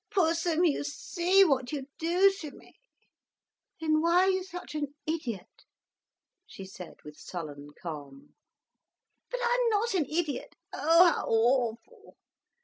Pussum, 0.09 0.65
you 0.65 0.83
see 0.83 1.43
what 1.45 1.71
you 1.71 1.85
do 1.99 2.33
to 2.39 2.49
me." 2.49 2.73
"Then 3.79 4.01
why 4.01 4.23
are 4.23 4.29
you 4.29 4.43
such 4.43 4.73
an 4.73 4.95
idiot?" 5.05 5.63
she 6.47 6.65
said 6.65 6.95
with 7.03 7.19
sullen 7.19 7.69
calm. 7.79 8.33
"But 9.29 9.41
I'm 9.45 9.69
not 9.69 9.93
an 9.93 10.07
idiot! 10.09 10.55
Oh, 10.73 11.05
how 11.07 11.25
awful! 11.27 12.17